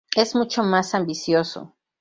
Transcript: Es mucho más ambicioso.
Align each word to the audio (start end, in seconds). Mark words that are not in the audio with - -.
Es 0.15 0.33
mucho 0.33 0.63
más 0.63 0.95
ambicioso. 0.95 1.75